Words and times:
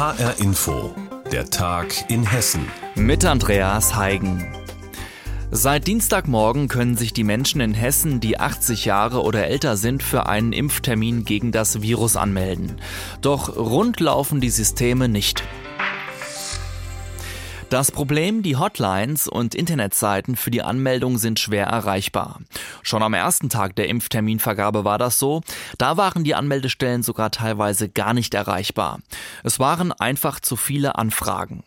HR 0.00 0.40
Info, 0.40 0.94
der 1.30 1.50
Tag 1.50 2.10
in 2.10 2.24
Hessen. 2.24 2.66
Mit 2.94 3.22
Andreas 3.26 3.96
Heigen. 3.96 4.50
Seit 5.50 5.86
Dienstagmorgen 5.86 6.68
können 6.68 6.96
sich 6.96 7.12
die 7.12 7.22
Menschen 7.22 7.60
in 7.60 7.74
Hessen, 7.74 8.18
die 8.18 8.40
80 8.40 8.86
Jahre 8.86 9.20
oder 9.20 9.48
älter 9.48 9.76
sind, 9.76 10.02
für 10.02 10.24
einen 10.24 10.54
Impftermin 10.54 11.26
gegen 11.26 11.52
das 11.52 11.82
Virus 11.82 12.16
anmelden. 12.16 12.80
Doch 13.20 13.54
rund 13.58 14.00
laufen 14.00 14.40
die 14.40 14.48
Systeme 14.48 15.06
nicht. 15.10 15.42
Das 17.70 17.92
Problem, 17.92 18.42
die 18.42 18.56
Hotlines 18.56 19.28
und 19.28 19.54
Internetseiten 19.54 20.34
für 20.34 20.50
die 20.50 20.60
Anmeldung 20.60 21.18
sind 21.18 21.38
schwer 21.38 21.66
erreichbar. 21.66 22.40
Schon 22.82 23.00
am 23.00 23.14
ersten 23.14 23.48
Tag 23.48 23.76
der 23.76 23.88
Impfterminvergabe 23.88 24.84
war 24.84 24.98
das 24.98 25.20
so. 25.20 25.42
Da 25.78 25.96
waren 25.96 26.24
die 26.24 26.34
Anmeldestellen 26.34 27.04
sogar 27.04 27.30
teilweise 27.30 27.88
gar 27.88 28.12
nicht 28.12 28.34
erreichbar. 28.34 28.98
Es 29.44 29.60
waren 29.60 29.92
einfach 29.92 30.40
zu 30.40 30.56
viele 30.56 30.98
Anfragen. 30.98 31.62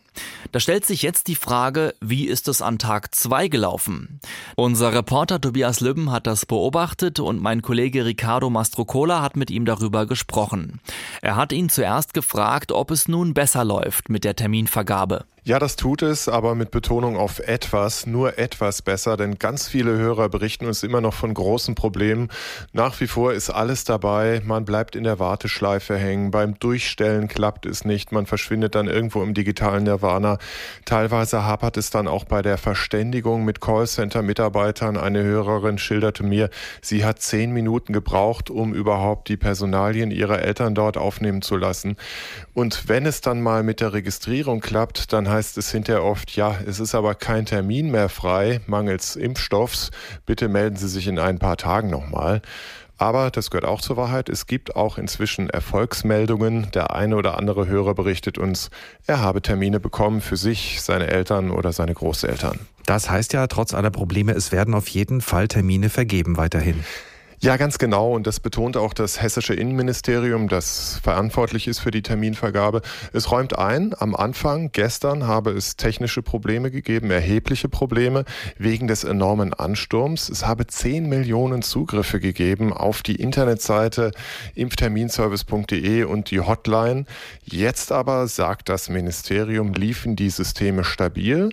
Da 0.52 0.60
stellt 0.60 0.84
sich 0.84 1.00
jetzt 1.00 1.26
die 1.26 1.36
Frage, 1.36 1.94
wie 2.02 2.26
ist 2.26 2.48
es 2.48 2.60
an 2.60 2.78
Tag 2.78 3.14
2 3.14 3.48
gelaufen? 3.48 4.20
Unser 4.56 4.92
Reporter 4.92 5.40
Tobias 5.40 5.80
Lübben 5.80 6.12
hat 6.12 6.26
das 6.26 6.44
beobachtet 6.44 7.18
und 7.18 7.40
mein 7.40 7.62
Kollege 7.62 8.04
Ricardo 8.04 8.50
Mastrocola 8.50 9.22
hat 9.22 9.36
mit 9.36 9.50
ihm 9.50 9.64
darüber 9.64 10.04
gesprochen. 10.04 10.80
Er 11.22 11.36
hat 11.36 11.50
ihn 11.54 11.70
zuerst 11.70 12.12
gefragt, 12.12 12.72
ob 12.72 12.90
es 12.90 13.08
nun 13.08 13.32
besser 13.32 13.64
läuft 13.64 14.10
mit 14.10 14.24
der 14.24 14.36
Terminvergabe. 14.36 15.24
Ja, 15.46 15.58
das 15.58 15.76
tut 15.76 16.00
es, 16.00 16.26
aber 16.26 16.54
mit 16.54 16.70
Betonung 16.70 17.18
auf 17.18 17.38
etwas, 17.38 18.06
nur 18.06 18.38
etwas 18.38 18.80
besser, 18.80 19.18
denn 19.18 19.38
ganz 19.38 19.68
viele 19.68 19.94
Hörer 19.94 20.30
berichten 20.30 20.64
uns 20.64 20.82
immer 20.82 21.02
noch 21.02 21.12
von 21.12 21.34
großen 21.34 21.74
Problemen. 21.74 22.30
Nach 22.72 22.98
wie 22.98 23.06
vor 23.06 23.34
ist 23.34 23.50
alles 23.50 23.84
dabei, 23.84 24.40
man 24.42 24.64
bleibt 24.64 24.96
in 24.96 25.04
der 25.04 25.18
Warteschleife 25.18 25.98
hängen, 25.98 26.30
beim 26.30 26.58
Durchstellen 26.58 27.28
klappt 27.28 27.66
es 27.66 27.84
nicht, 27.84 28.10
man 28.10 28.24
verschwindet 28.24 28.74
dann 28.74 28.86
irgendwo 28.86 29.22
im 29.22 29.34
digitalen 29.34 29.84
Nirvana. 29.84 30.38
Teilweise 30.86 31.44
hapert 31.44 31.76
es 31.76 31.90
dann 31.90 32.08
auch 32.08 32.24
bei 32.24 32.40
der 32.40 32.56
Verständigung 32.56 33.44
mit 33.44 33.60
Callcenter-Mitarbeitern. 33.60 34.96
Eine 34.96 35.24
Hörerin 35.24 35.76
schilderte 35.76 36.22
mir, 36.22 36.48
sie 36.80 37.04
hat 37.04 37.20
zehn 37.20 37.52
Minuten 37.52 37.92
gebraucht, 37.92 38.48
um 38.48 38.72
überhaupt 38.72 39.28
die 39.28 39.36
Personalien 39.36 40.10
ihrer 40.10 40.40
Eltern 40.40 40.74
dort 40.74 40.96
aufnehmen 40.96 41.42
zu 41.42 41.58
lassen. 41.58 41.98
Und 42.54 42.88
wenn 42.88 43.04
es 43.04 43.20
dann 43.20 43.42
mal 43.42 43.62
mit 43.62 43.82
der 43.82 43.92
Registrierung 43.92 44.60
klappt, 44.60 45.12
dann 45.12 45.33
heißt 45.34 45.58
es 45.58 45.70
hinterher 45.70 46.04
oft, 46.04 46.36
ja, 46.36 46.56
es 46.64 46.80
ist 46.80 46.94
aber 46.94 47.14
kein 47.14 47.44
Termin 47.44 47.90
mehr 47.90 48.08
frei, 48.08 48.60
mangels 48.66 49.16
Impfstoffs. 49.16 49.90
Bitte 50.26 50.48
melden 50.48 50.76
Sie 50.76 50.88
sich 50.88 51.08
in 51.08 51.18
ein 51.18 51.38
paar 51.38 51.56
Tagen 51.56 51.90
nochmal. 51.90 52.40
Aber 52.96 53.32
das 53.32 53.50
gehört 53.50 53.64
auch 53.64 53.80
zur 53.80 53.96
Wahrheit. 53.96 54.28
Es 54.28 54.46
gibt 54.46 54.76
auch 54.76 54.96
inzwischen 54.96 55.50
Erfolgsmeldungen. 55.50 56.70
Der 56.72 56.94
eine 56.94 57.16
oder 57.16 57.36
andere 57.36 57.66
Hörer 57.66 57.94
berichtet 57.94 58.38
uns, 58.38 58.70
er 59.06 59.20
habe 59.20 59.42
Termine 59.42 59.80
bekommen 59.80 60.20
für 60.20 60.36
sich, 60.36 60.80
seine 60.80 61.08
Eltern 61.08 61.50
oder 61.50 61.72
seine 61.72 61.94
Großeltern. 61.94 62.60
Das 62.86 63.10
heißt 63.10 63.32
ja, 63.32 63.48
trotz 63.48 63.74
aller 63.74 63.90
Probleme, 63.90 64.32
es 64.32 64.52
werden 64.52 64.74
auf 64.74 64.86
jeden 64.86 65.20
Fall 65.20 65.48
Termine 65.48 65.90
vergeben 65.90 66.36
weiterhin. 66.36 66.84
Ja, 67.40 67.56
ganz 67.56 67.78
genau. 67.78 68.12
Und 68.12 68.26
das 68.26 68.40
betont 68.40 68.76
auch 68.76 68.94
das 68.94 69.20
hessische 69.20 69.54
Innenministerium, 69.54 70.48
das 70.48 70.98
verantwortlich 71.02 71.66
ist 71.68 71.80
für 71.80 71.90
die 71.90 72.02
Terminvergabe. 72.02 72.80
Es 73.12 73.30
räumt 73.30 73.58
ein, 73.58 73.94
am 73.98 74.14
Anfang, 74.14 74.70
gestern, 74.72 75.26
habe 75.26 75.50
es 75.50 75.76
technische 75.76 76.22
Probleme 76.22 76.70
gegeben, 76.70 77.10
erhebliche 77.10 77.68
Probleme 77.68 78.24
wegen 78.56 78.86
des 78.86 79.04
enormen 79.04 79.52
Ansturms. 79.52 80.28
Es 80.28 80.46
habe 80.46 80.66
10 80.66 81.08
Millionen 81.08 81.62
Zugriffe 81.62 82.20
gegeben 82.20 82.72
auf 82.72 83.02
die 83.02 83.16
Internetseite 83.16 84.12
impfterminservice.de 84.54 86.04
und 86.04 86.30
die 86.30 86.40
Hotline. 86.40 87.04
Jetzt 87.44 87.92
aber, 87.92 88.26
sagt 88.28 88.68
das 88.68 88.88
Ministerium, 88.88 89.74
liefen 89.74 90.16
die 90.16 90.30
Systeme 90.30 90.84
stabil. 90.84 91.50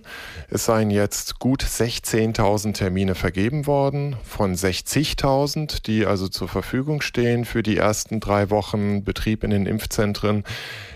Es 0.50 0.66
seien 0.66 0.92
jetzt 0.92 1.40
gut 1.40 1.64
16.000 1.64 2.73
Termine 2.73 3.16
vergeben 3.16 3.66
worden 3.68 4.16
von 4.23 4.55
60.000 4.55 5.70
die 5.80 6.05
also 6.05 6.27
zur 6.27 6.48
Verfügung 6.48 7.02
stehen 7.02 7.45
für 7.45 7.64
die 7.64 7.77
ersten 7.77 8.20
drei 8.20 8.49
Wochen 8.49 9.04
Betrieb 9.04 9.43
in 9.43 9.52
den 9.52 9.65
Impfzentren. 9.65 10.43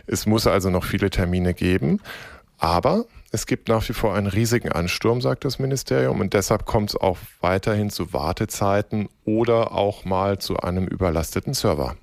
Es 0.08 0.26
muss 0.26 0.48
also 0.48 0.70
noch 0.70 0.84
viele 0.84 1.10
Termine 1.10 1.54
geben. 1.54 2.02
Aber 2.58 3.06
es 3.32 3.46
gibt 3.48 3.68
nach 3.68 3.88
wie 3.90 3.94
vor 3.94 4.16
einen 4.16 4.28
riesigen 4.28 4.72
Ansturm, 4.72 5.20
sagt 5.20 5.44
das 5.44 5.60
Ministerium, 5.60 6.22
und 6.22 6.34
deshalb 6.34 6.66
kommt 6.66 6.92
es 6.92 6.96
auch 6.96 7.18
weiterhin 7.42 7.90
zu 7.90 8.14
Wartezeiten 8.14 9.10
oder 9.26 9.74
auch 9.74 10.06
mal 10.06 10.40
zu 10.40 10.58
einem 10.58 10.88
überlasteten 10.88 11.54
Server. 11.54 11.98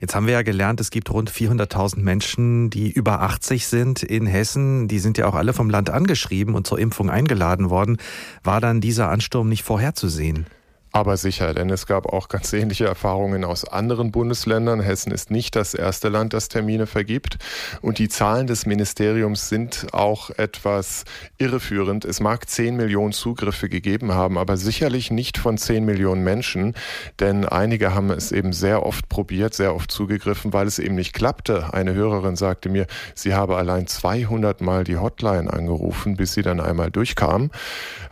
Jetzt 0.00 0.14
haben 0.14 0.26
wir 0.26 0.32
ja 0.32 0.42
gelernt, 0.42 0.80
es 0.80 0.90
gibt 0.90 1.10
rund 1.10 1.30
400.000 1.30 1.98
Menschen, 1.98 2.70
die 2.70 2.90
über 2.90 3.20
80 3.20 3.66
sind 3.66 4.02
in 4.02 4.26
Hessen. 4.26 4.88
Die 4.88 4.98
sind 4.98 5.18
ja 5.18 5.26
auch 5.26 5.34
alle 5.34 5.52
vom 5.52 5.68
Land 5.68 5.90
angeschrieben 5.90 6.54
und 6.54 6.66
zur 6.66 6.78
Impfung 6.78 7.10
eingeladen 7.10 7.68
worden. 7.68 7.98
War 8.42 8.60
dann 8.60 8.80
dieser 8.80 9.10
Ansturm 9.10 9.48
nicht 9.48 9.64
vorherzusehen? 9.64 10.46
Aber 10.92 11.16
sicher, 11.16 11.54
denn 11.54 11.70
es 11.70 11.86
gab 11.86 12.06
auch 12.06 12.28
ganz 12.28 12.52
ähnliche 12.52 12.86
Erfahrungen 12.86 13.44
aus 13.44 13.64
anderen 13.64 14.10
Bundesländern. 14.10 14.80
Hessen 14.80 15.12
ist 15.12 15.30
nicht 15.30 15.54
das 15.54 15.74
erste 15.74 16.08
Land, 16.08 16.32
das 16.32 16.48
Termine 16.48 16.88
vergibt. 16.88 17.38
Und 17.80 17.98
die 17.98 18.08
Zahlen 18.08 18.48
des 18.48 18.66
Ministeriums 18.66 19.48
sind 19.48 19.86
auch 19.92 20.30
etwas 20.30 21.04
irreführend. 21.38 22.04
Es 22.04 22.18
mag 22.18 22.48
10 22.48 22.76
Millionen 22.76 23.12
Zugriffe 23.12 23.68
gegeben 23.68 24.12
haben, 24.12 24.36
aber 24.36 24.56
sicherlich 24.56 25.12
nicht 25.12 25.38
von 25.38 25.58
10 25.58 25.84
Millionen 25.84 26.24
Menschen. 26.24 26.74
Denn 27.20 27.44
einige 27.44 27.94
haben 27.94 28.10
es 28.10 28.32
eben 28.32 28.52
sehr 28.52 28.84
oft 28.84 29.08
probiert, 29.08 29.54
sehr 29.54 29.76
oft 29.76 29.92
zugegriffen, 29.92 30.52
weil 30.52 30.66
es 30.66 30.80
eben 30.80 30.96
nicht 30.96 31.12
klappte. 31.12 31.72
Eine 31.72 31.94
Hörerin 31.94 32.34
sagte 32.34 32.68
mir, 32.68 32.88
sie 33.14 33.32
habe 33.32 33.56
allein 33.56 33.86
200 33.86 34.60
Mal 34.60 34.82
die 34.82 34.96
Hotline 34.96 35.52
angerufen, 35.52 36.16
bis 36.16 36.32
sie 36.32 36.42
dann 36.42 36.58
einmal 36.58 36.90
durchkam. 36.90 37.52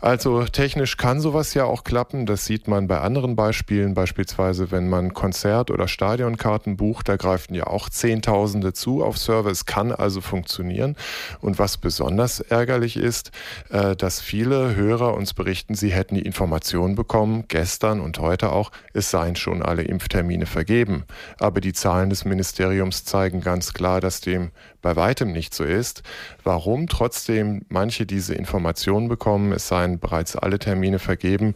Also 0.01 0.45
technisch 0.45 0.97
kann 0.97 1.21
sowas 1.21 1.55
ja 1.55 1.65
auch 1.65 1.83
klappen. 1.83 2.25
Das 2.25 2.45
sieht 2.45 2.68
man 2.69 2.87
bei 2.87 3.01
anderen 3.01 3.35
Beispielen, 3.35 3.95
beispielsweise 3.95 4.71
wenn 4.71 4.89
man 4.89 5.15
Konzert- 5.15 5.71
oder 5.71 5.89
Stadionkarten 5.89 6.77
bucht, 6.77 7.09
da 7.09 7.17
greifen 7.17 7.55
ja 7.55 7.67
auch 7.67 7.89
Zehntausende 7.89 8.73
zu 8.73 9.03
auf 9.03 9.19
Server. 9.19 9.51
Es 9.51 9.67
kann 9.67 9.93
also 9.93 10.21
funktionieren. 10.21 10.97
Und 11.41 11.59
was 11.59 11.79
besonders 11.79 12.41
ärgerlich 12.41 12.97
ist, 12.97 13.33
äh, 13.71 13.97
dass 13.97 14.21
viele 14.21 14.77
Hörer 14.77 15.15
uns 15.15 15.35
berichten, 15.35 15.75
sie 15.75 15.91
hätten 15.91 16.15
die 16.15 16.23
Information 16.23 16.95
bekommen, 16.95 17.45
gestern 17.49 18.01
und 18.01 18.19
heute 18.19 18.53
auch, 18.53 18.71
es 18.93 19.11
seien 19.11 19.37
schon 19.37 19.63
alle 19.63 19.83
Impftermine 19.83 20.47
vergeben. 20.47 21.05
Aber 21.39 21.61
die 21.61 21.73
Zahlen 21.73 22.11
des 22.11 22.25
Ministeriums 22.25 23.05
zeigen 23.05 23.41
ganz 23.41 23.73
klar, 23.73 24.01
dass 24.01 24.21
dem 24.21 24.51
bei 24.83 24.97
weitem 24.97 25.33
nicht 25.33 25.55
so 25.55 25.65
ist. 25.65 26.03
Warum 26.45 26.87
trotzdem 26.87 27.63
manche 27.69 28.07
diese 28.07 28.35
Informationen 28.35 29.09
bekommen, 29.09 29.53
es 29.53 29.69
seien 29.69 29.99
bereits 29.99 30.37
alle 30.37 30.59
Termine 30.59 30.99
vergeben, 30.99 31.55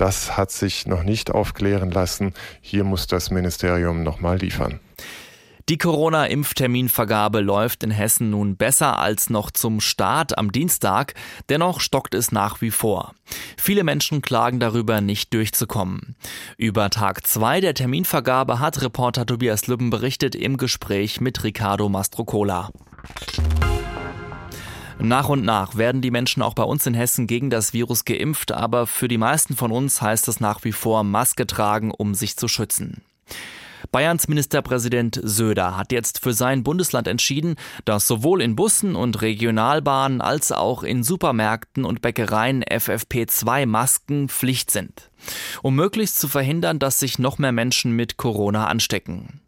das 0.00 0.36
hat 0.36 0.50
sich 0.50 0.86
noch 0.86 1.02
nicht 1.02 1.30
aufklären 1.30 1.90
lassen. 1.90 2.32
Hier 2.62 2.84
muss 2.84 3.06
das 3.06 3.30
Ministerium 3.30 4.02
nochmal 4.02 4.38
liefern. 4.38 4.80
Die 5.68 5.78
Corona-Impfterminvergabe 5.78 7.40
läuft 7.40 7.84
in 7.84 7.90
Hessen 7.90 8.30
nun 8.30 8.56
besser 8.56 8.98
als 8.98 9.30
noch 9.30 9.50
zum 9.50 9.80
Start 9.80 10.36
am 10.36 10.50
Dienstag, 10.50 11.14
dennoch 11.48 11.80
stockt 11.80 12.14
es 12.14 12.32
nach 12.32 12.60
wie 12.60 12.72
vor. 12.72 13.14
Viele 13.56 13.84
Menschen 13.84 14.22
klagen 14.22 14.58
darüber, 14.58 15.00
nicht 15.00 15.32
durchzukommen. 15.32 16.16
Über 16.56 16.90
Tag 16.90 17.24
2 17.26 17.60
der 17.60 17.74
Terminvergabe 17.74 18.58
hat 18.58 18.82
Reporter 18.82 19.26
Tobias 19.26 19.68
Lübben 19.68 19.90
berichtet 19.90 20.34
im 20.34 20.56
Gespräch 20.56 21.20
mit 21.20 21.44
Ricardo 21.44 21.88
Mastrocola. 21.88 22.70
Nach 25.02 25.28
und 25.28 25.44
nach 25.44 25.76
werden 25.76 26.02
die 26.02 26.10
Menschen 26.10 26.42
auch 26.42 26.54
bei 26.54 26.62
uns 26.62 26.86
in 26.86 26.94
Hessen 26.94 27.26
gegen 27.26 27.48
das 27.48 27.72
Virus 27.72 28.04
geimpft, 28.04 28.52
aber 28.52 28.86
für 28.86 29.08
die 29.08 29.18
meisten 29.18 29.56
von 29.56 29.72
uns 29.72 30.02
heißt 30.02 30.28
es 30.28 30.40
nach 30.40 30.62
wie 30.64 30.72
vor 30.72 31.04
Maske 31.04 31.46
tragen, 31.46 31.90
um 31.90 32.14
sich 32.14 32.36
zu 32.36 32.48
schützen. 32.48 33.02
Bayerns 33.92 34.28
Ministerpräsident 34.28 35.18
Söder 35.22 35.76
hat 35.76 35.90
jetzt 35.90 36.20
für 36.20 36.32
sein 36.32 36.62
Bundesland 36.62 37.08
entschieden, 37.08 37.56
dass 37.84 38.06
sowohl 38.06 38.42
in 38.42 38.54
Bussen 38.54 38.94
und 38.94 39.22
Regionalbahnen 39.22 40.20
als 40.20 40.52
auch 40.52 40.82
in 40.82 41.02
Supermärkten 41.02 41.84
und 41.84 42.02
Bäckereien 42.02 42.62
FFP2-Masken 42.62 44.28
Pflicht 44.28 44.70
sind, 44.70 45.10
um 45.62 45.74
möglichst 45.74 46.20
zu 46.20 46.28
verhindern, 46.28 46.78
dass 46.78 47.00
sich 47.00 47.18
noch 47.18 47.38
mehr 47.38 47.52
Menschen 47.52 47.96
mit 47.96 48.16
Corona 48.16 48.66
anstecken. 48.66 49.40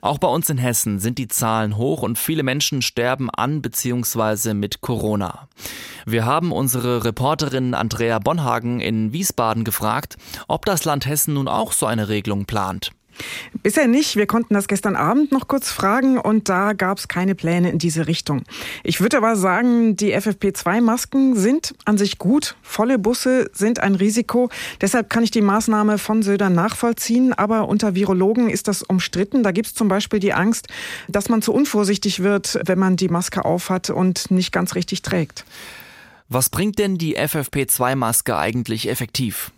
Auch 0.00 0.18
bei 0.18 0.28
uns 0.28 0.50
in 0.50 0.58
Hessen 0.58 0.98
sind 0.98 1.18
die 1.18 1.28
Zahlen 1.28 1.76
hoch 1.76 2.02
und 2.02 2.18
viele 2.18 2.42
Menschen 2.42 2.82
sterben 2.82 3.30
an 3.30 3.62
bzw. 3.62 4.54
mit 4.54 4.80
Corona. 4.80 5.48
Wir 6.06 6.24
haben 6.24 6.52
unsere 6.52 7.04
Reporterin 7.04 7.74
Andrea 7.74 8.18
Bonhagen 8.18 8.80
in 8.80 9.12
Wiesbaden 9.12 9.64
gefragt, 9.64 10.16
ob 10.48 10.64
das 10.64 10.84
Land 10.84 11.06
Hessen 11.06 11.34
nun 11.34 11.48
auch 11.48 11.72
so 11.72 11.86
eine 11.86 12.08
Regelung 12.08 12.46
plant. 12.46 12.92
Bisher 13.62 13.88
nicht. 13.88 14.16
Wir 14.16 14.26
konnten 14.26 14.54
das 14.54 14.68
gestern 14.68 14.96
Abend 14.96 15.32
noch 15.32 15.48
kurz 15.48 15.70
fragen 15.70 16.18
und 16.18 16.48
da 16.48 16.72
gab 16.72 16.98
es 16.98 17.08
keine 17.08 17.34
Pläne 17.34 17.70
in 17.70 17.78
diese 17.78 18.06
Richtung. 18.06 18.42
Ich 18.84 19.00
würde 19.00 19.16
aber 19.16 19.36
sagen, 19.36 19.96
die 19.96 20.14
FFP2-Masken 20.16 21.36
sind 21.36 21.74
an 21.84 21.98
sich 21.98 22.18
gut. 22.18 22.56
Volle 22.62 22.98
Busse 22.98 23.50
sind 23.52 23.80
ein 23.80 23.94
Risiko. 23.94 24.50
Deshalb 24.80 25.10
kann 25.10 25.22
ich 25.22 25.30
die 25.30 25.42
Maßnahme 25.42 25.98
von 25.98 26.22
Söder 26.22 26.50
nachvollziehen. 26.50 27.32
Aber 27.32 27.68
unter 27.68 27.94
Virologen 27.94 28.50
ist 28.50 28.68
das 28.68 28.82
umstritten. 28.82 29.42
Da 29.42 29.52
gibt 29.52 29.68
es 29.68 29.74
zum 29.74 29.88
Beispiel 29.88 30.20
die 30.20 30.32
Angst, 30.32 30.68
dass 31.08 31.28
man 31.28 31.42
zu 31.42 31.52
unvorsichtig 31.52 32.22
wird, 32.22 32.60
wenn 32.64 32.78
man 32.78 32.96
die 32.96 33.08
Maske 33.08 33.44
aufhat 33.44 33.90
und 33.90 34.30
nicht 34.30 34.52
ganz 34.52 34.74
richtig 34.74 35.02
trägt. 35.02 35.44
Was 36.28 36.50
bringt 36.50 36.78
denn 36.78 36.98
die 36.98 37.18
FFP2-Maske 37.18 38.36
eigentlich 38.36 38.88
effektiv? 38.88 39.52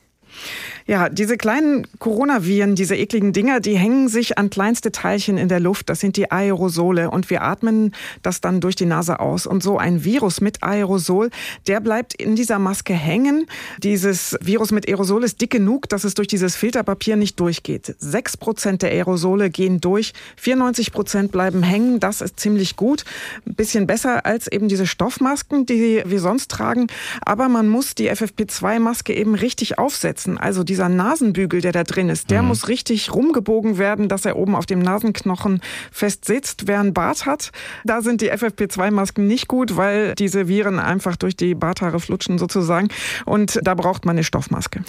Ja, 0.88 1.10
diese 1.10 1.36
kleinen 1.36 1.86
Coronaviren, 1.98 2.74
diese 2.74 2.96
ekligen 2.96 3.34
Dinger, 3.34 3.60
die 3.60 3.76
hängen 3.76 4.08
sich 4.08 4.38
an 4.38 4.48
kleinste 4.48 4.90
Teilchen 4.90 5.36
in 5.36 5.50
der 5.50 5.60
Luft. 5.60 5.90
Das 5.90 6.00
sind 6.00 6.16
die 6.16 6.30
Aerosole 6.30 7.10
und 7.10 7.28
wir 7.28 7.42
atmen 7.42 7.94
das 8.22 8.40
dann 8.40 8.62
durch 8.62 8.74
die 8.74 8.86
Nase 8.86 9.20
aus. 9.20 9.46
Und 9.46 9.62
so 9.62 9.76
ein 9.76 10.02
Virus 10.02 10.40
mit 10.40 10.62
Aerosol, 10.62 11.28
der 11.66 11.80
bleibt 11.80 12.14
in 12.14 12.36
dieser 12.36 12.58
Maske 12.58 12.94
hängen. 12.94 13.44
Dieses 13.82 14.34
Virus 14.40 14.72
mit 14.72 14.88
Aerosol 14.88 15.24
ist 15.24 15.42
dick 15.42 15.50
genug, 15.50 15.90
dass 15.90 16.04
es 16.04 16.14
durch 16.14 16.26
dieses 16.26 16.56
Filterpapier 16.56 17.16
nicht 17.16 17.38
durchgeht. 17.38 17.94
Sechs 17.98 18.38
Prozent 18.38 18.80
der 18.80 18.90
Aerosole 18.90 19.50
gehen 19.50 19.82
durch, 19.82 20.14
94 20.36 20.92
Prozent 20.92 21.32
bleiben 21.32 21.62
hängen. 21.62 22.00
Das 22.00 22.22
ist 22.22 22.40
ziemlich 22.40 22.76
gut. 22.76 23.04
Ein 23.46 23.56
bisschen 23.56 23.86
besser 23.86 24.24
als 24.24 24.50
eben 24.50 24.68
diese 24.68 24.86
Stoffmasken, 24.86 25.66
die 25.66 26.02
wir 26.06 26.20
sonst 26.20 26.50
tragen. 26.50 26.86
Aber 27.20 27.50
man 27.50 27.68
muss 27.68 27.94
die 27.94 28.10
FFP2-Maske 28.10 29.12
eben 29.12 29.34
richtig 29.34 29.78
aufsetzen. 29.78 30.38
Also 30.38 30.64
diese 30.64 30.77
dieser 30.78 30.88
Nasenbügel, 30.88 31.60
der 31.60 31.72
da 31.72 31.82
drin 31.82 32.08
ist, 32.08 32.30
der 32.30 32.40
mhm. 32.40 32.48
muss 32.48 32.68
richtig 32.68 33.12
rumgebogen 33.12 33.78
werden, 33.78 34.08
dass 34.08 34.24
er 34.24 34.36
oben 34.36 34.54
auf 34.54 34.64
dem 34.64 34.78
Nasenknochen 34.78 35.60
fest 35.90 36.24
sitzt. 36.24 36.68
Wer 36.68 36.78
einen 36.78 36.94
Bart 36.94 37.26
hat, 37.26 37.50
da 37.84 38.00
sind 38.00 38.20
die 38.20 38.32
FFP2-Masken 38.32 39.26
nicht 39.26 39.48
gut, 39.48 39.76
weil 39.76 40.14
diese 40.14 40.46
Viren 40.46 40.78
einfach 40.78 41.16
durch 41.16 41.34
die 41.34 41.56
Barthaare 41.56 41.98
flutschen 41.98 42.38
sozusagen. 42.38 42.90
Und 43.24 43.58
da 43.60 43.74
braucht 43.74 44.04
man 44.04 44.14
eine 44.14 44.22
Stoffmaske. 44.22 44.84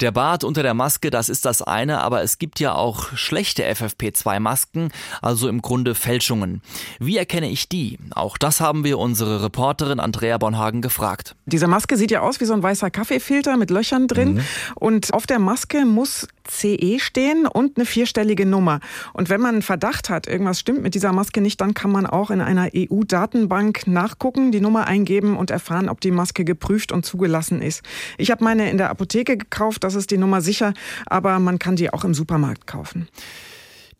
Der 0.00 0.12
Bart 0.12 0.44
unter 0.44 0.62
der 0.62 0.74
Maske, 0.74 1.10
das 1.10 1.28
ist 1.28 1.44
das 1.44 1.60
eine, 1.60 2.02
aber 2.02 2.22
es 2.22 2.38
gibt 2.38 2.60
ja 2.60 2.76
auch 2.76 3.16
schlechte 3.16 3.64
FFP2-Masken, 3.64 4.92
also 5.22 5.48
im 5.48 5.60
Grunde 5.60 5.96
Fälschungen. 5.96 6.62
Wie 7.00 7.16
erkenne 7.16 7.50
ich 7.50 7.68
die? 7.68 7.98
Auch 8.14 8.38
das 8.38 8.60
haben 8.60 8.84
wir 8.84 9.00
unsere 9.00 9.42
Reporterin 9.42 9.98
Andrea 9.98 10.38
Bonhagen 10.38 10.82
gefragt. 10.82 11.34
Diese 11.46 11.66
Maske 11.66 11.96
sieht 11.96 12.12
ja 12.12 12.20
aus 12.20 12.40
wie 12.40 12.44
so 12.44 12.52
ein 12.52 12.62
weißer 12.62 12.92
Kaffeefilter 12.92 13.56
mit 13.56 13.70
Löchern 13.70 14.06
drin. 14.06 14.34
Mhm. 14.34 14.44
Und 14.76 15.12
auf 15.12 15.26
der 15.32 15.38
Maske 15.38 15.86
muss 15.86 16.28
CE 16.46 16.98
stehen 16.98 17.46
und 17.46 17.78
eine 17.78 17.86
vierstellige 17.86 18.44
Nummer. 18.44 18.80
Und 19.14 19.30
wenn 19.30 19.40
man 19.40 19.54
einen 19.54 19.62
Verdacht 19.62 20.10
hat, 20.10 20.26
irgendwas 20.26 20.60
stimmt 20.60 20.82
mit 20.82 20.94
dieser 20.94 21.14
Maske 21.14 21.40
nicht, 21.40 21.58
dann 21.62 21.72
kann 21.72 21.90
man 21.90 22.04
auch 22.04 22.30
in 22.30 22.42
einer 22.42 22.68
EU-Datenbank 22.76 23.86
nachgucken, 23.86 24.52
die 24.52 24.60
Nummer 24.60 24.86
eingeben 24.86 25.38
und 25.38 25.50
erfahren, 25.50 25.88
ob 25.88 26.02
die 26.02 26.10
Maske 26.10 26.44
geprüft 26.44 26.92
und 26.92 27.06
zugelassen 27.06 27.62
ist. 27.62 27.82
Ich 28.18 28.30
habe 28.30 28.44
meine 28.44 28.70
in 28.70 28.76
der 28.76 28.90
Apotheke 28.90 29.38
gekauft, 29.38 29.84
das 29.84 29.94
ist 29.94 30.10
die 30.10 30.18
Nummer 30.18 30.42
sicher, 30.42 30.74
aber 31.06 31.38
man 31.38 31.58
kann 31.58 31.76
die 31.76 31.90
auch 31.90 32.04
im 32.04 32.12
Supermarkt 32.12 32.66
kaufen. 32.66 33.08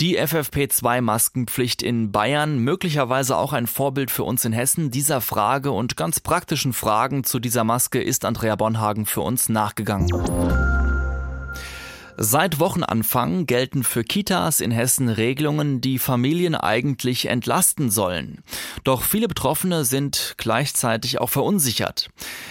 Die 0.03 0.21
FFP2-Maskenpflicht 0.21 1.83
in 1.83 2.13
Bayern, 2.13 2.59
möglicherweise 2.59 3.39
auch 3.39 3.55
ein 3.55 3.67
Vorbild 3.67 4.11
für 4.11 4.25
uns 4.25 4.45
in 4.45 4.53
Hessen. 4.53 4.91
Dieser 4.91 5.23
Frage 5.23 5.71
und 5.71 5.97
ganz 5.97 6.21
praktischen 6.21 6.75
Fragen 6.75 7.25
zu 7.25 7.39
dieser 7.39 7.65
Maske 7.65 8.03
ist 8.03 8.27
Andrea 8.27 8.57
Bonhagen 8.57 9.07
für 9.07 9.23
uns 9.23 9.49
nachgegangen. 9.49 10.09
Seit 12.25 12.61
Wochenanfang 12.61 13.47
gelten 13.47 13.83
für 13.83 14.05
Kitas 14.05 14.61
in 14.61 14.71
Hessen 14.71 15.09
Regelungen, 15.09 15.81
die 15.81 15.99
Familien 15.99 16.55
eigentlich 16.55 17.27
entlasten 17.27 17.91
sollen. 17.91 18.45
Doch 18.85 19.03
viele 19.03 19.27
Betroffene 19.27 19.85
sind 19.85 20.35
gleichzeitig 20.37 21.21
auch 21.21 21.31
verunsichert. 21.31 22.11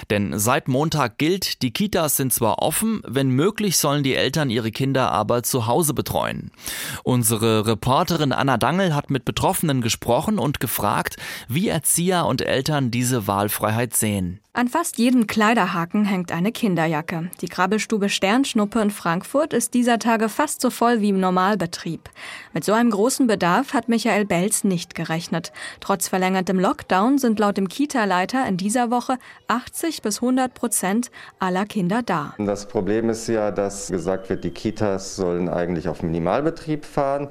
Denn 0.09 0.37
seit 0.37 0.67
Montag 0.67 1.17
gilt, 1.17 1.61
die 1.61 1.71
Kitas 1.71 2.17
sind 2.17 2.33
zwar 2.33 2.59
offen, 2.59 3.01
wenn 3.07 3.29
möglich 3.29 3.77
sollen 3.77 4.03
die 4.03 4.13
Eltern 4.13 4.49
ihre 4.49 4.71
Kinder 4.71 5.09
aber 5.09 5.41
zu 5.41 5.67
Hause 5.67 5.93
betreuen. 5.93 6.51
Unsere 7.05 7.65
Reporterin 7.65 8.33
Anna 8.33 8.57
Dangel 8.57 8.93
hat 8.93 9.09
mit 9.09 9.23
Betroffenen 9.23 9.79
gesprochen 9.79 10.37
und 10.37 10.59
gefragt, 10.59 11.15
wie 11.47 11.69
Erzieher 11.69 12.25
und 12.25 12.41
Eltern 12.41 12.91
diese 12.91 13.25
Wahlfreiheit 13.25 13.95
sehen. 13.95 14.41
An 14.53 14.67
fast 14.67 14.97
jedem 14.97 15.27
Kleiderhaken 15.27 16.03
hängt 16.03 16.33
eine 16.33 16.51
Kinderjacke. 16.51 17.31
Die 17.39 17.47
Krabbelstube 17.47 18.09
Sternschnuppe 18.09 18.81
in 18.81 18.91
Frankfurt 18.91 19.53
ist 19.53 19.60
dieser 19.69 19.99
Tage 19.99 20.29
fast 20.29 20.61
so 20.61 20.69
voll 20.69 21.01
wie 21.01 21.09
im 21.09 21.19
Normalbetrieb. 21.19 22.09
Mit 22.53 22.63
so 22.63 22.73
einem 22.73 22.89
großen 22.89 23.27
Bedarf 23.27 23.73
hat 23.73 23.89
Michael 23.89 24.25
Belz 24.25 24.63
nicht 24.63 24.95
gerechnet. 24.95 25.51
Trotz 25.79 26.07
verlängertem 26.07 26.59
Lockdown 26.59 27.17
sind 27.17 27.39
laut 27.39 27.57
dem 27.57 27.67
Kita-Leiter 27.67 28.47
in 28.47 28.57
dieser 28.57 28.91
Woche 28.91 29.17
80 29.47 30.01
bis 30.01 30.21
100 30.21 30.53
Prozent 30.53 31.11
aller 31.39 31.65
Kinder 31.65 32.01
da. 32.03 32.33
Das 32.39 32.67
Problem 32.67 33.09
ist 33.09 33.27
ja, 33.27 33.51
dass 33.51 33.89
gesagt 33.89 34.29
wird, 34.29 34.43
die 34.43 34.51
Kitas 34.51 35.15
sollen 35.15 35.49
eigentlich 35.49 35.87
auf 35.87 36.01
Minimalbetrieb 36.01 36.85
fahren. 36.85 37.27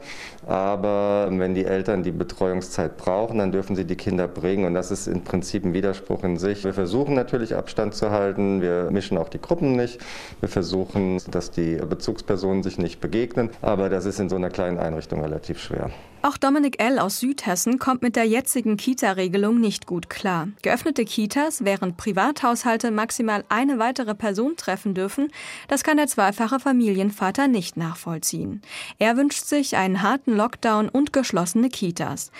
Aber 0.46 1.28
wenn 1.30 1.54
die 1.54 1.64
Eltern 1.64 2.02
die 2.02 2.12
Betreuungszeit 2.12 2.96
brauchen, 2.96 3.38
dann 3.38 3.52
dürfen 3.52 3.76
sie 3.76 3.84
die 3.84 3.96
Kinder 3.96 4.28
bringen. 4.28 4.64
Und 4.64 4.74
das 4.74 4.90
ist 4.90 5.06
im 5.06 5.24
Prinzip 5.24 5.64
ein 5.64 5.72
Widerspruch 5.72 6.24
in 6.24 6.36
sich. 6.36 6.64
Wir 6.64 6.74
versuchen 6.74 7.14
natürlich 7.14 7.54
Abstand 7.54 7.94
zu 7.94 8.10
halten. 8.10 8.60
Wir 8.60 8.90
mischen 8.90 9.18
auch 9.18 9.28
die 9.28 9.40
Gruppen 9.40 9.76
nicht. 9.76 9.98
Wir 10.40 10.48
versuchen, 10.48 11.20
dass 11.30 11.50
die 11.50 11.74
Bezugspersonen 12.10 12.62
sich 12.64 12.78
nicht 12.78 13.00
begegnen. 13.00 13.50
Aber 13.62 13.88
das 13.88 14.04
ist 14.04 14.18
in 14.18 14.28
so 14.28 14.36
einer 14.36 14.50
kleinen 14.50 14.78
Einrichtung 14.78 15.22
relativ 15.22 15.60
schwer. 15.60 15.90
Auch 16.22 16.36
Dominik 16.36 16.82
L. 16.82 16.98
aus 16.98 17.18
Südhessen 17.18 17.78
kommt 17.78 18.02
mit 18.02 18.14
der 18.14 18.26
jetzigen 18.26 18.76
Kita-Regelung 18.76 19.58
nicht 19.58 19.86
gut 19.86 20.10
klar. 20.10 20.48
Geöffnete 20.60 21.06
Kitas, 21.06 21.64
während 21.64 21.96
Privathaushalte 21.96 22.90
maximal 22.90 23.42
eine 23.48 23.78
weitere 23.78 24.14
Person 24.14 24.54
treffen 24.58 24.92
dürfen, 24.92 25.28
das 25.68 25.82
kann 25.82 25.96
der 25.96 26.08
zweifache 26.08 26.60
Familienvater 26.60 27.48
nicht 27.48 27.78
nachvollziehen. 27.78 28.60
Er 28.98 29.16
wünscht 29.16 29.46
sich 29.46 29.78
einen 29.78 30.02
harten 30.02 30.36
Lockdown 30.36 30.90
und 30.90 31.14
geschlossene 31.14 31.70
Kitas. 31.70 32.30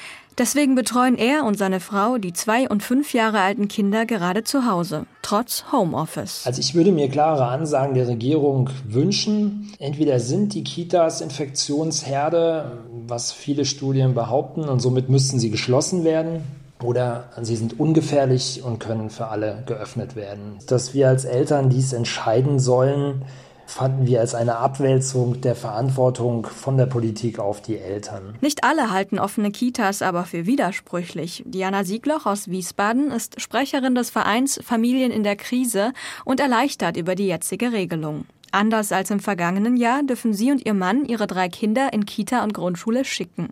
Deswegen 0.40 0.74
betreuen 0.74 1.16
er 1.16 1.44
und 1.44 1.58
seine 1.58 1.80
Frau 1.80 2.16
die 2.16 2.32
zwei 2.32 2.66
und 2.68 2.82
fünf 2.82 3.12
Jahre 3.12 3.40
alten 3.40 3.68
Kinder 3.68 4.06
gerade 4.06 4.42
zu 4.42 4.64
Hause, 4.64 5.04
trotz 5.20 5.64
Homeoffice. 5.70 6.46
Also 6.46 6.60
ich 6.60 6.74
würde 6.74 6.92
mir 6.92 7.10
klare 7.10 7.46
Ansagen 7.46 7.94
der 7.94 8.08
Regierung 8.08 8.70
wünschen. 8.88 9.70
Entweder 9.78 10.18
sind 10.18 10.54
die 10.54 10.64
Kitas 10.64 11.20
Infektionsherde, 11.20 12.84
was 13.10 13.32
viele 13.32 13.64
Studien 13.64 14.14
behaupten, 14.14 14.64
und 14.64 14.80
somit 14.80 15.08
müssten 15.08 15.38
sie 15.38 15.50
geschlossen 15.50 16.04
werden. 16.04 16.44
Oder 16.82 17.24
sie 17.42 17.56
sind 17.56 17.78
ungefährlich 17.78 18.62
und 18.64 18.78
können 18.78 19.10
für 19.10 19.26
alle 19.26 19.62
geöffnet 19.66 20.16
werden. 20.16 20.58
Dass 20.66 20.94
wir 20.94 21.08
als 21.08 21.26
Eltern 21.26 21.68
dies 21.68 21.92
entscheiden 21.92 22.58
sollen, 22.58 23.22
fanden 23.70 24.06
wir 24.06 24.20
als 24.20 24.34
eine 24.34 24.56
Abwälzung 24.56 25.40
der 25.40 25.54
Verantwortung 25.54 26.46
von 26.46 26.76
der 26.76 26.86
Politik 26.86 27.38
auf 27.38 27.62
die 27.62 27.78
Eltern. 27.78 28.34
Nicht 28.40 28.64
alle 28.64 28.90
halten 28.90 29.18
offene 29.18 29.50
Kitas 29.50 30.02
aber 30.02 30.24
für 30.24 30.46
widersprüchlich. 30.46 31.44
Diana 31.46 31.84
Siegloch 31.84 32.26
aus 32.26 32.48
Wiesbaden 32.48 33.10
ist 33.10 33.40
Sprecherin 33.40 33.94
des 33.94 34.10
Vereins 34.10 34.60
Familien 34.64 35.12
in 35.12 35.22
der 35.22 35.36
Krise 35.36 35.92
und 36.24 36.40
erleichtert 36.40 36.96
über 36.96 37.14
die 37.14 37.26
jetzige 37.26 37.72
Regelung. 37.72 38.24
Anders 38.52 38.90
als 38.90 39.10
im 39.10 39.20
vergangenen 39.20 39.76
Jahr 39.76 40.02
dürfen 40.02 40.34
sie 40.34 40.50
und 40.50 40.66
ihr 40.66 40.74
Mann 40.74 41.04
ihre 41.04 41.26
drei 41.26 41.48
Kinder 41.48 41.92
in 41.92 42.04
Kita 42.04 42.42
und 42.42 42.52
Grundschule 42.52 43.04
schicken. 43.04 43.50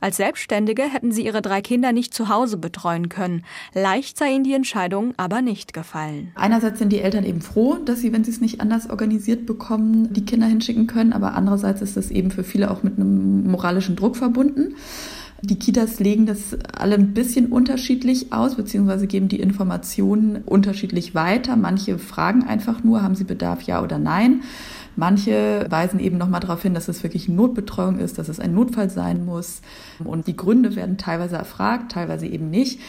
Als 0.00 0.16
Selbstständige 0.16 0.82
hätten 0.82 1.12
sie 1.12 1.26
ihre 1.26 1.42
drei 1.42 1.60
Kinder 1.60 1.92
nicht 1.92 2.14
zu 2.14 2.28
Hause 2.28 2.56
betreuen 2.56 3.10
können. 3.10 3.44
Leicht 3.74 4.16
sei 4.16 4.32
ihnen 4.32 4.44
die 4.44 4.54
Entscheidung 4.54 5.12
aber 5.18 5.42
nicht 5.42 5.74
gefallen. 5.74 6.32
Einerseits 6.34 6.78
sind 6.78 6.90
die 6.90 7.00
Eltern 7.00 7.24
eben 7.24 7.42
froh, 7.42 7.76
dass 7.84 8.00
sie, 8.00 8.12
wenn 8.12 8.24
sie 8.24 8.30
es 8.30 8.40
nicht 8.40 8.60
anders 8.60 8.88
organisiert 8.88 9.44
bekommen, 9.44 10.12
die 10.12 10.24
Kinder 10.24 10.46
hinschicken 10.46 10.86
können, 10.86 11.12
aber 11.12 11.34
andererseits 11.34 11.82
ist 11.82 11.96
das 11.96 12.10
eben 12.10 12.30
für 12.30 12.44
viele 12.44 12.70
auch 12.70 12.82
mit 12.82 12.96
einem 12.96 13.50
moralischen 13.50 13.96
Druck 13.96 14.16
verbunden. 14.16 14.74
Die 15.42 15.58
Kitas 15.58 16.00
legen 16.00 16.26
das 16.26 16.56
alle 16.76 16.96
ein 16.96 17.14
bisschen 17.14 17.46
unterschiedlich 17.46 18.32
aus, 18.32 18.56
beziehungsweise 18.56 19.06
geben 19.06 19.28
die 19.28 19.40
Informationen 19.40 20.42
unterschiedlich 20.44 21.14
weiter. 21.14 21.56
Manche 21.56 21.98
fragen 21.98 22.44
einfach 22.44 22.84
nur, 22.84 23.02
haben 23.02 23.14
sie 23.14 23.24
Bedarf, 23.24 23.62
ja 23.62 23.82
oder 23.82 23.98
nein. 23.98 24.42
Manche 24.96 25.66
weisen 25.70 25.98
eben 25.98 26.18
nochmal 26.18 26.40
darauf 26.40 26.62
hin, 26.62 26.74
dass 26.74 26.88
es 26.88 27.02
wirklich 27.02 27.26
Notbetreuung 27.26 27.98
ist, 27.98 28.18
dass 28.18 28.28
es 28.28 28.38
ein 28.38 28.52
Notfall 28.52 28.90
sein 28.90 29.24
muss. 29.24 29.62
Und 30.04 30.26
die 30.26 30.36
Gründe 30.36 30.76
werden 30.76 30.98
teilweise 30.98 31.36
erfragt, 31.36 31.92
teilweise 31.92 32.26
eben 32.26 32.50
nicht. 32.50 32.80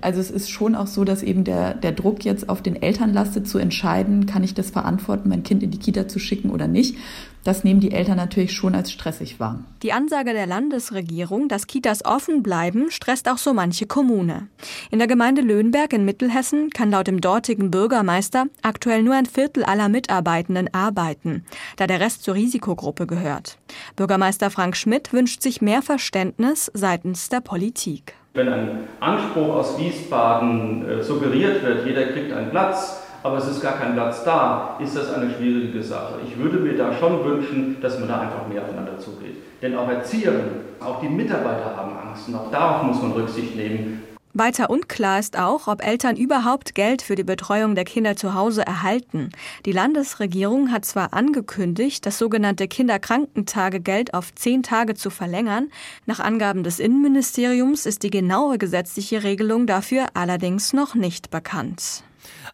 Also 0.00 0.20
es 0.20 0.30
ist 0.30 0.50
schon 0.50 0.74
auch 0.74 0.86
so, 0.86 1.04
dass 1.04 1.22
eben 1.22 1.44
der, 1.44 1.74
der 1.74 1.92
Druck 1.92 2.24
jetzt 2.24 2.48
auf 2.48 2.62
den 2.62 2.80
Eltern 2.80 3.12
lastet, 3.12 3.48
zu 3.48 3.58
entscheiden, 3.58 4.24
kann 4.24 4.44
ich 4.44 4.54
das 4.54 4.70
verantworten, 4.70 5.28
mein 5.28 5.42
Kind 5.42 5.62
in 5.62 5.70
die 5.70 5.78
Kita 5.78 6.08
zu 6.08 6.18
schicken 6.18 6.50
oder 6.50 6.68
nicht. 6.68 6.96
Das 7.44 7.64
nehmen 7.64 7.80
die 7.80 7.92
Eltern 7.92 8.16
natürlich 8.16 8.52
schon 8.52 8.74
als 8.74 8.92
stressig 8.92 9.40
wahr. 9.40 9.60
Die 9.82 9.92
Ansage 9.92 10.32
der 10.32 10.46
Landesregierung, 10.46 11.48
dass 11.48 11.66
Kitas 11.66 12.04
offen 12.04 12.42
bleiben, 12.42 12.90
stresst 12.90 13.28
auch 13.28 13.38
so 13.38 13.54
manche 13.54 13.86
Kommune. 13.86 14.48
In 14.90 14.98
der 14.98 15.08
Gemeinde 15.08 15.40
Löhnberg 15.40 15.92
in 15.92 16.04
Mittelhessen 16.04 16.70
kann 16.70 16.90
laut 16.90 17.06
dem 17.06 17.20
dortigen 17.20 17.70
Bürgermeister 17.70 18.46
aktuell 18.62 19.02
nur 19.02 19.14
ein 19.14 19.26
Viertel 19.26 19.64
aller 19.64 19.88
Mitarbeitenden 19.88 20.72
arbeiten, 20.74 21.44
da 21.76 21.86
der 21.86 22.00
Rest 22.00 22.24
zur 22.24 22.34
Risikogruppe 22.34 23.06
gehört. 23.06 23.58
Bürgermeister 23.96 24.50
Frank 24.50 24.76
Schmidt 24.76 25.12
wünscht 25.12 25.42
sich 25.42 25.62
mehr 25.62 25.82
Verständnis 25.82 26.70
seitens 26.74 27.28
der 27.28 27.40
Politik. 27.40 28.14
Wenn 28.34 28.48
ein 28.48 28.70
Anspruch 29.00 29.54
aus 29.54 29.78
Wiesbaden 29.78 30.88
äh, 30.88 31.02
suggeriert 31.02 31.62
wird, 31.62 31.86
jeder 31.86 32.06
kriegt 32.06 32.32
einen 32.32 32.50
Platz, 32.50 32.97
aber 33.22 33.38
es 33.38 33.48
ist 33.48 33.60
gar 33.60 33.78
kein 33.78 33.94
Platz 33.94 34.24
da, 34.24 34.78
ist 34.80 34.96
das 34.96 35.12
eine 35.12 35.30
schwierige 35.30 35.82
Sache. 35.82 36.14
Ich 36.26 36.38
würde 36.38 36.58
mir 36.58 36.76
da 36.76 36.92
schon 36.92 37.24
wünschen, 37.24 37.80
dass 37.80 37.98
man 37.98 38.08
da 38.08 38.20
einfach 38.20 38.46
mehr 38.48 38.62
aufeinander 38.62 38.98
zugeht. 38.98 39.36
Denn 39.60 39.76
auch 39.76 39.88
Erzieherinnen, 39.88 40.60
auch 40.80 41.00
die 41.00 41.08
Mitarbeiter 41.08 41.76
haben 41.76 41.96
Angst 41.96 42.28
und 42.28 42.34
auch 42.36 42.50
darauf 42.50 42.82
muss 42.84 43.02
man 43.02 43.12
Rücksicht 43.12 43.56
nehmen. 43.56 44.02
Weiter 44.34 44.70
unklar 44.70 45.18
ist 45.18 45.36
auch, 45.36 45.66
ob 45.66 45.84
Eltern 45.84 46.16
überhaupt 46.16 46.74
Geld 46.74 47.02
für 47.02 47.16
die 47.16 47.24
Betreuung 47.24 47.74
der 47.74 47.84
Kinder 47.84 48.14
zu 48.14 48.34
Hause 48.34 48.64
erhalten. 48.64 49.30
Die 49.64 49.72
Landesregierung 49.72 50.70
hat 50.70 50.84
zwar 50.84 51.12
angekündigt, 51.12 52.06
das 52.06 52.18
sogenannte 52.18 52.68
Kinderkrankentagegeld 52.68 54.14
auf 54.14 54.32
zehn 54.34 54.62
Tage 54.62 54.94
zu 54.94 55.10
verlängern. 55.10 55.70
Nach 56.06 56.20
Angaben 56.20 56.62
des 56.62 56.78
Innenministeriums 56.78 57.84
ist 57.84 58.04
die 58.04 58.10
genaue 58.10 58.58
gesetzliche 58.58 59.24
Regelung 59.24 59.66
dafür 59.66 60.06
allerdings 60.14 60.72
noch 60.72 60.94
nicht 60.94 61.30
bekannt. 61.30 62.04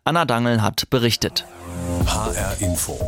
Anna 0.07 0.27
Dangel 0.27 0.61
hat 0.61 0.91
berichtet. 0.91 1.47
HR 2.05 2.61
Info. 2.61 3.01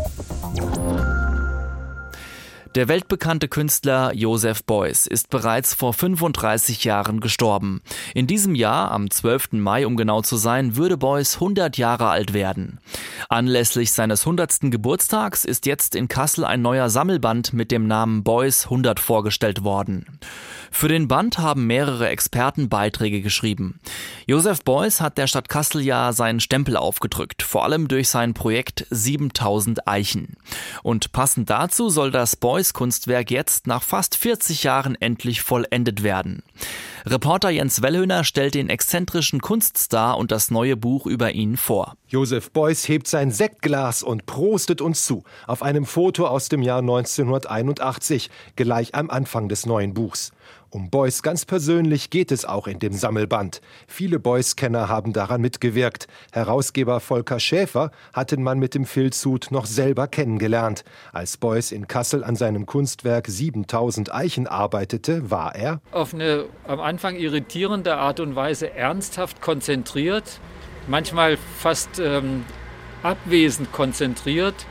Der 2.76 2.88
weltbekannte 2.88 3.48
Künstler 3.48 4.12
Joseph 4.14 4.62
Beuys 4.64 5.06
ist 5.06 5.30
bereits 5.30 5.72
vor 5.72 5.94
35 5.94 6.84
Jahren 6.84 7.20
gestorben. 7.20 7.80
In 8.12 8.26
diesem 8.26 8.54
Jahr, 8.54 8.90
am 8.90 9.10
12. 9.10 9.52
Mai 9.52 9.86
um 9.86 9.96
genau 9.96 10.20
zu 10.20 10.36
sein, 10.36 10.76
würde 10.76 10.98
Beuys 10.98 11.36
100 11.36 11.78
Jahre 11.78 12.10
alt 12.10 12.34
werden. 12.34 12.78
Anlässlich 13.30 13.92
seines 13.92 14.26
100. 14.26 14.70
Geburtstags 14.70 15.46
ist 15.46 15.64
jetzt 15.64 15.94
in 15.94 16.08
Kassel 16.08 16.44
ein 16.44 16.60
neuer 16.60 16.90
Sammelband 16.90 17.54
mit 17.54 17.70
dem 17.70 17.86
Namen 17.86 18.22
Beuys 18.24 18.64
100 18.64 19.00
vorgestellt 19.00 19.64
worden. 19.64 20.18
Für 20.70 20.88
den 20.88 21.08
Band 21.08 21.38
haben 21.38 21.66
mehrere 21.66 22.10
Experten 22.10 22.68
Beiträge 22.68 23.22
geschrieben. 23.22 23.80
Joseph 24.26 24.62
Beuys 24.64 25.00
hat 25.00 25.16
der 25.16 25.26
Stadt 25.26 25.48
Kassel 25.48 25.80
ja 25.80 26.12
seinen 26.12 26.40
Stempel 26.40 26.76
aufgedrückt, 26.76 27.42
vor 27.42 27.64
allem 27.64 27.88
durch 27.88 28.10
sein 28.10 28.34
Projekt 28.34 28.86
7000 28.90 29.88
Eichen. 29.88 30.36
Und 30.82 31.12
passend 31.12 31.48
dazu 31.48 31.88
soll 31.88 32.10
das 32.10 32.36
Beuys 32.36 32.65
Kunstwerk 32.72 33.30
jetzt 33.30 33.66
nach 33.66 33.82
fast 33.82 34.16
40 34.16 34.62
Jahren 34.62 34.94
endlich 35.00 35.42
vollendet 35.42 36.02
werden. 36.02 36.42
Reporter 37.04 37.50
Jens 37.50 37.82
Wellhöhner 37.82 38.24
stellt 38.24 38.54
den 38.54 38.68
exzentrischen 38.68 39.40
Kunststar 39.40 40.18
und 40.18 40.32
das 40.32 40.50
neue 40.50 40.76
Buch 40.76 41.06
über 41.06 41.32
ihn 41.32 41.56
vor. 41.56 41.94
Joseph 42.08 42.50
Beuys 42.50 42.88
hebt 42.88 43.06
sein 43.06 43.30
Sektglas 43.30 44.02
und 44.02 44.26
prostet 44.26 44.80
uns 44.80 45.04
zu 45.04 45.22
auf 45.46 45.62
einem 45.62 45.86
Foto 45.86 46.26
aus 46.26 46.48
dem 46.48 46.62
Jahr 46.62 46.80
1981, 46.80 48.30
gleich 48.56 48.94
am 48.94 49.10
Anfang 49.10 49.48
des 49.48 49.66
neuen 49.66 49.94
Buchs. 49.94 50.32
Um 50.70 50.90
Beuys 50.90 51.22
ganz 51.22 51.44
persönlich 51.44 52.10
geht 52.10 52.32
es 52.32 52.44
auch 52.44 52.66
in 52.66 52.80
dem 52.80 52.92
Sammelband. 52.92 53.60
Viele 53.86 54.18
Beuys-Kenner 54.18 54.88
haben 54.88 55.12
daran 55.12 55.40
mitgewirkt. 55.40 56.08
Herausgeber 56.32 57.00
Volker 57.00 57.38
Schäfer 57.38 57.92
hat 58.12 58.32
den 58.32 58.42
Mann 58.42 58.58
mit 58.58 58.74
dem 58.74 58.84
Filzhut 58.84 59.48
noch 59.50 59.64
selber 59.64 60.08
kennengelernt. 60.08 60.84
Als 61.12 61.36
Beuys 61.36 61.70
in 61.70 61.86
Kassel 61.86 62.24
an 62.24 62.34
seinem 62.34 62.66
Kunstwerk 62.66 63.28
7000 63.28 64.12
Eichen 64.12 64.46
arbeitete, 64.48 65.30
war 65.30 65.54
er 65.54 65.80
auf 65.92 66.12
eine 66.12 66.46
am 66.66 66.80
Anfang 66.80 67.16
irritierende 67.16 67.96
Art 67.96 68.18
und 68.18 68.34
Weise 68.34 68.72
ernsthaft 68.72 69.40
konzentriert, 69.40 70.40
manchmal 70.88 71.36
fast 71.58 72.00
ähm, 72.00 72.44
abwesend 73.02 73.72
konzentriert 73.72 74.66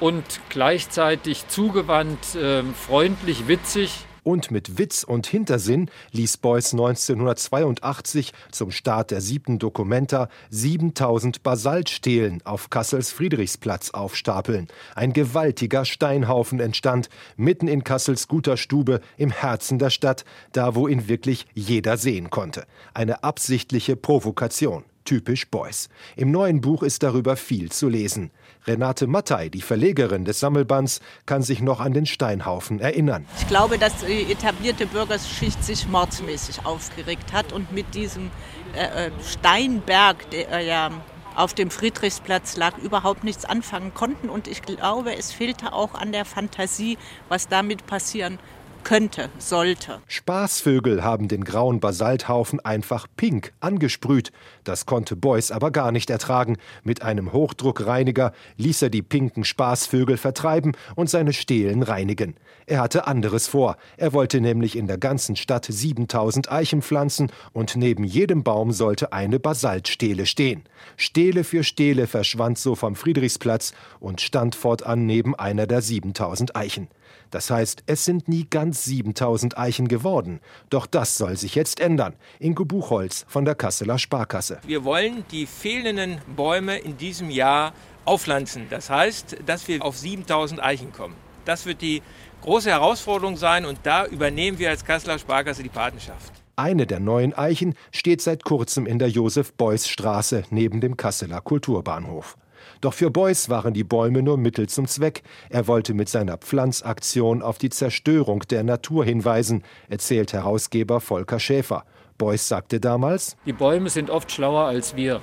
und 0.00 0.24
gleichzeitig 0.48 1.48
zugewandt, 1.48 2.34
äh, 2.34 2.62
freundlich, 2.62 3.46
witzig 3.46 4.06
und 4.24 4.50
mit 4.50 4.78
Witz 4.78 5.04
und 5.04 5.26
Hintersinn 5.26 5.88
ließ 6.12 6.38
Beuys 6.38 6.72
1982 6.72 8.32
zum 8.50 8.72
Start 8.72 9.12
der 9.12 9.20
siebten 9.20 9.58
Dokumenta 9.58 10.28
7000 10.50 11.42
Basaltstelen 11.42 12.42
auf 12.44 12.70
Kassels 12.70 13.12
Friedrichsplatz 13.12 13.90
aufstapeln. 13.90 14.68
Ein 14.96 15.12
gewaltiger 15.12 15.84
Steinhaufen 15.84 16.58
entstand, 16.58 17.08
mitten 17.36 17.68
in 17.68 17.84
Kassels 17.84 18.26
guter 18.26 18.56
Stube 18.56 19.00
im 19.16 19.30
Herzen 19.30 19.78
der 19.78 19.90
Stadt, 19.90 20.24
da 20.52 20.74
wo 20.74 20.88
ihn 20.88 21.06
wirklich 21.08 21.46
jeder 21.54 21.96
sehen 21.96 22.30
konnte. 22.30 22.66
Eine 22.94 23.22
absichtliche 23.22 23.94
Provokation 23.94 24.84
typisch 25.04 25.48
Beuys. 25.48 25.88
Im 26.16 26.30
neuen 26.30 26.60
Buch 26.60 26.82
ist 26.82 27.02
darüber 27.02 27.36
viel 27.36 27.70
zu 27.70 27.88
lesen. 27.88 28.30
Renate 28.66 29.06
Mattei, 29.06 29.48
die 29.48 29.60
Verlegerin 29.60 30.24
des 30.24 30.40
Sammelbands, 30.40 31.00
kann 31.26 31.42
sich 31.42 31.60
noch 31.60 31.80
an 31.80 31.92
den 31.92 32.06
Steinhaufen 32.06 32.80
erinnern. 32.80 33.26
Ich 33.38 33.48
glaube, 33.48 33.78
dass 33.78 33.92
die 34.04 34.32
etablierte 34.32 34.86
Bürgerschicht 34.86 35.62
sich 35.62 35.86
mordsmäßig 35.86 36.64
aufgeregt 36.64 37.32
hat 37.32 37.52
und 37.52 37.72
mit 37.72 37.94
diesem 37.94 38.30
äh, 38.74 39.06
äh 39.06 39.10
Steinberg, 39.22 40.30
der 40.30 40.60
ja 40.60 40.90
auf 41.34 41.52
dem 41.54 41.70
Friedrichsplatz 41.70 42.56
lag, 42.56 42.78
überhaupt 42.78 43.24
nichts 43.24 43.44
anfangen 43.44 43.92
konnten. 43.92 44.28
Und 44.28 44.48
ich 44.48 44.62
glaube, 44.62 45.16
es 45.16 45.32
fehlte 45.32 45.72
auch 45.72 45.94
an 45.94 46.12
der 46.12 46.24
Fantasie, 46.24 46.96
was 47.28 47.48
damit 47.48 47.86
passieren 47.86 48.38
könnte, 48.84 49.30
sollte. 49.38 50.00
Spaßvögel 50.06 51.02
haben 51.02 51.28
den 51.28 51.44
grauen 51.44 51.80
Basalthaufen 51.80 52.60
einfach 52.60 53.06
pink 53.16 53.52
angesprüht. 53.60 54.30
Das 54.62 54.86
konnte 54.86 55.16
Beuys 55.16 55.50
aber 55.50 55.70
gar 55.70 55.90
nicht 55.90 56.10
ertragen. 56.10 56.58
Mit 56.82 57.02
einem 57.02 57.32
Hochdruckreiniger 57.32 58.32
ließ 58.56 58.82
er 58.82 58.90
die 58.90 59.02
pinken 59.02 59.44
Spaßvögel 59.44 60.16
vertreiben 60.16 60.72
und 60.94 61.10
seine 61.10 61.32
Stelen 61.32 61.82
reinigen. 61.82 62.36
Er 62.66 62.80
hatte 62.80 63.06
anderes 63.06 63.46
vor. 63.46 63.76
Er 63.96 64.12
wollte 64.12 64.40
nämlich 64.40 64.76
in 64.76 64.86
der 64.86 64.98
ganzen 64.98 65.36
Stadt 65.36 65.66
7000 65.68 66.50
Eichen 66.50 66.80
pflanzen 66.80 67.30
und 67.52 67.76
neben 67.76 68.04
jedem 68.04 68.42
Baum 68.42 68.72
sollte 68.72 69.12
eine 69.12 69.38
Basaltstele 69.38 70.24
stehen. 70.24 70.64
Stele 70.96 71.44
für 71.44 71.64
Stele 71.64 72.06
verschwand 72.06 72.58
so 72.58 72.74
vom 72.74 72.94
Friedrichsplatz 72.94 73.72
und 74.00 74.20
stand 74.20 74.54
fortan 74.54 75.06
neben 75.06 75.34
einer 75.34 75.66
der 75.66 75.82
7000 75.82 76.56
Eichen. 76.56 76.88
Das 77.30 77.50
heißt, 77.50 77.84
es 77.86 78.04
sind 78.04 78.28
nie 78.28 78.46
ganz 78.48 78.84
7000 78.84 79.58
Eichen 79.58 79.88
geworden. 79.88 80.40
Doch 80.70 80.86
das 80.86 81.18
soll 81.18 81.36
sich 81.36 81.54
jetzt 81.54 81.80
ändern. 81.80 82.14
Ingo 82.38 82.64
Buchholz 82.64 83.24
von 83.28 83.44
der 83.44 83.54
Kasseler 83.54 83.98
Sparkasse. 83.98 84.60
Wir 84.66 84.84
wollen 84.84 85.24
die 85.30 85.46
fehlenden 85.46 86.20
Bäume 86.36 86.78
in 86.78 86.96
diesem 86.96 87.30
Jahr 87.30 87.72
aufpflanzen. 88.04 88.66
Das 88.70 88.90
heißt, 88.90 89.36
dass 89.46 89.66
wir 89.68 89.84
auf 89.84 89.96
7000 89.96 90.62
Eichen 90.62 90.92
kommen. 90.92 91.14
Das 91.44 91.66
wird 91.66 91.82
die 91.82 92.02
große 92.42 92.70
Herausforderung 92.70 93.36
sein 93.36 93.64
und 93.64 93.78
da 93.82 94.06
übernehmen 94.06 94.58
wir 94.58 94.70
als 94.70 94.84
Kasseler 94.84 95.18
Sparkasse 95.18 95.62
die 95.62 95.68
Patenschaft. 95.68 96.32
Eine 96.56 96.86
der 96.86 97.00
neuen 97.00 97.34
Eichen 97.34 97.74
steht 97.90 98.20
seit 98.20 98.44
kurzem 98.44 98.86
in 98.86 99.00
der 99.00 99.08
Josef-Beuys-Straße 99.08 100.44
neben 100.50 100.80
dem 100.80 100.96
Kasseler 100.96 101.40
Kulturbahnhof. 101.40 102.36
Doch 102.84 102.92
für 102.92 103.10
Beuys 103.10 103.48
waren 103.48 103.72
die 103.72 103.82
Bäume 103.82 104.20
nur 104.22 104.36
Mittel 104.36 104.68
zum 104.68 104.86
Zweck. 104.86 105.22
Er 105.48 105.66
wollte 105.66 105.94
mit 105.94 106.10
seiner 106.10 106.36
Pflanzaktion 106.36 107.40
auf 107.40 107.56
die 107.56 107.70
Zerstörung 107.70 108.40
der 108.50 108.62
Natur 108.62 109.06
hinweisen, 109.06 109.62
erzählt 109.88 110.34
Herausgeber 110.34 111.00
Volker 111.00 111.40
Schäfer. 111.40 111.86
Beuys 112.18 112.46
sagte 112.46 112.80
damals: 112.80 113.38
Die 113.46 113.54
Bäume 113.54 113.88
sind 113.88 114.10
oft 114.10 114.30
schlauer 114.30 114.66
als 114.66 114.96
wir. 114.96 115.22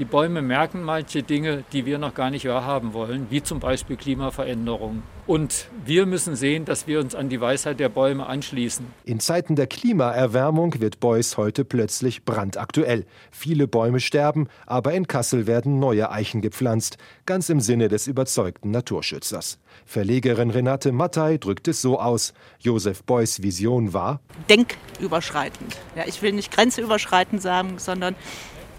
Die 0.00 0.06
Bäume 0.06 0.40
merken 0.40 0.82
manche 0.82 1.22
Dinge, 1.22 1.62
die 1.74 1.84
wir 1.84 1.98
noch 1.98 2.14
gar 2.14 2.30
nicht 2.30 2.48
wahrhaben 2.48 2.94
wollen, 2.94 3.26
wie 3.28 3.42
zum 3.42 3.60
Beispiel 3.60 3.98
Klimaveränderung. 3.98 5.02
Und 5.26 5.68
wir 5.84 6.06
müssen 6.06 6.36
sehen, 6.36 6.64
dass 6.64 6.86
wir 6.86 7.00
uns 7.00 7.14
an 7.14 7.28
die 7.28 7.38
Weisheit 7.38 7.78
der 7.80 7.90
Bäume 7.90 8.24
anschließen. 8.24 8.86
In 9.04 9.20
Zeiten 9.20 9.56
der 9.56 9.66
Klimaerwärmung 9.66 10.80
wird 10.80 11.00
Beuys 11.00 11.36
heute 11.36 11.66
plötzlich 11.66 12.24
brandaktuell. 12.24 13.04
Viele 13.30 13.68
Bäume 13.68 14.00
sterben, 14.00 14.48
aber 14.64 14.94
in 14.94 15.06
Kassel 15.06 15.46
werden 15.46 15.78
neue 15.78 16.10
Eichen 16.10 16.40
gepflanzt, 16.40 16.96
ganz 17.26 17.50
im 17.50 17.60
Sinne 17.60 17.88
des 17.88 18.06
überzeugten 18.06 18.70
Naturschützers. 18.70 19.58
Verlegerin 19.84 20.48
Renate 20.48 20.92
Mattei 20.92 21.36
drückt 21.36 21.68
es 21.68 21.82
so 21.82 22.00
aus. 22.00 22.32
Josef 22.58 23.04
Beuys 23.04 23.42
Vision 23.42 23.92
war 23.92 24.20
denküberschreitend. 24.48 25.76
Ja, 25.94 26.04
ich 26.06 26.22
will 26.22 26.32
nicht 26.32 26.50
grenzüberschreitend 26.50 27.42
sagen, 27.42 27.74
sondern 27.78 28.16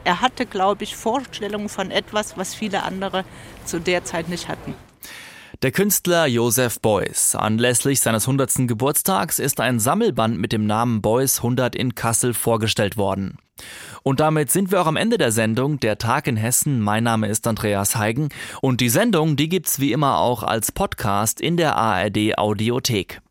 er 0.03 0.21
hatte, 0.21 0.45
glaube 0.45 0.83
ich, 0.83 0.95
Vorstellungen 0.95 1.69
von 1.69 1.91
etwas, 1.91 2.37
was 2.37 2.55
viele 2.55 2.83
andere 2.83 3.23
zu 3.65 3.79
der 3.79 4.03
Zeit 4.03 4.29
nicht 4.29 4.47
hatten. 4.47 4.73
Der 5.61 5.71
Künstler 5.71 6.25
Joseph 6.25 6.79
Beuys. 6.79 7.35
Anlässlich 7.35 7.99
seines 7.99 8.23
100. 8.23 8.67
Geburtstags 8.67 9.37
ist 9.37 9.59
ein 9.59 9.79
Sammelband 9.79 10.39
mit 10.39 10.53
dem 10.53 10.65
Namen 10.65 11.03
Beuys 11.03 11.37
100 11.37 11.75
in 11.75 11.93
Kassel 11.93 12.33
vorgestellt 12.33 12.97
worden. 12.97 13.37
Und 14.01 14.19
damit 14.19 14.49
sind 14.49 14.71
wir 14.71 14.81
auch 14.81 14.87
am 14.87 14.95
Ende 14.95 15.19
der 15.19 15.31
Sendung 15.31 15.79
Der 15.79 15.99
Tag 15.99 16.25
in 16.25 16.35
Hessen. 16.35 16.79
Mein 16.79 17.03
Name 17.03 17.27
ist 17.27 17.45
Andreas 17.45 17.95
Heigen 17.95 18.29
und 18.61 18.81
die 18.81 18.89
Sendung, 18.89 19.35
die 19.35 19.49
gibt's 19.49 19.79
wie 19.79 19.91
immer 19.91 20.17
auch 20.17 20.41
als 20.41 20.71
Podcast 20.71 21.39
in 21.39 21.57
der 21.57 21.75
ARD 21.75 22.39
Audiothek. 22.39 23.21